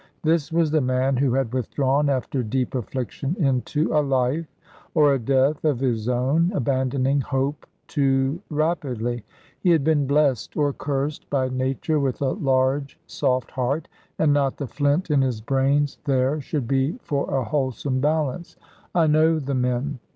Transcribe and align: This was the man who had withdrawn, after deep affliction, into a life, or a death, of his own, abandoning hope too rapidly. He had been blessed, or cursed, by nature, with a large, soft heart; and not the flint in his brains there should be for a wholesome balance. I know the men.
This 0.23 0.51
was 0.51 0.71
the 0.71 0.81
man 0.81 1.17
who 1.17 1.35
had 1.35 1.53
withdrawn, 1.53 2.09
after 2.09 2.41
deep 2.41 2.73
affliction, 2.73 3.35
into 3.37 3.93
a 3.95 4.01
life, 4.01 4.47
or 4.95 5.13
a 5.13 5.19
death, 5.19 5.63
of 5.63 5.79
his 5.79 6.09
own, 6.09 6.51
abandoning 6.55 7.21
hope 7.21 7.67
too 7.87 8.41
rapidly. 8.49 9.23
He 9.59 9.69
had 9.69 9.83
been 9.83 10.07
blessed, 10.07 10.57
or 10.57 10.73
cursed, 10.73 11.29
by 11.29 11.49
nature, 11.49 11.99
with 11.99 12.19
a 12.19 12.31
large, 12.31 12.97
soft 13.05 13.51
heart; 13.51 13.87
and 14.17 14.33
not 14.33 14.57
the 14.57 14.65
flint 14.65 15.11
in 15.11 15.21
his 15.21 15.39
brains 15.39 15.99
there 16.05 16.41
should 16.41 16.67
be 16.67 16.93
for 17.03 17.29
a 17.31 17.43
wholesome 17.43 17.99
balance. 17.99 18.57
I 18.95 19.05
know 19.05 19.37
the 19.37 19.53
men. 19.53 19.99